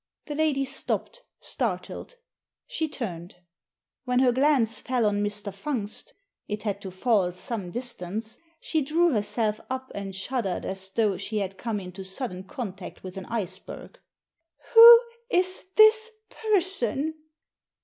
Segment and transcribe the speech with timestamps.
[0.25, 2.15] The lady stopped, startled.
[2.65, 3.35] She turned.
[4.03, 5.53] When her glance fell on Mr.
[5.53, 6.13] Fungst—
[6.47, 11.37] it had to fall some distance— she drew herself up and shuddered as though she
[11.37, 13.99] had come into sudden contact with an iceberg."
[14.73, 17.13] Who is this person